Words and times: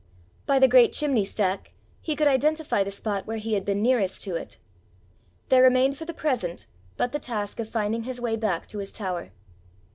By 0.47 0.57
the 0.57 0.67
great 0.67 0.93
chimney 0.93 1.25
stack 1.25 1.73
he 2.01 2.15
could 2.15 2.27
identify 2.27 2.83
the 2.83 2.89
spot 2.89 3.27
where 3.27 3.37
he 3.37 3.53
had 3.53 3.63
been 3.63 3.83
nearest 3.83 4.23
to 4.23 4.33
it! 4.35 4.57
There 5.49 5.61
remained 5.61 5.95
for 5.95 6.05
the 6.05 6.11
present 6.11 6.65
but 6.97 7.11
the 7.11 7.19
task 7.19 7.59
of 7.59 7.69
finding 7.69 8.01
his 8.01 8.19
way 8.19 8.35
back 8.35 8.65
to 8.69 8.79
his 8.79 8.91
tower. 8.91 9.29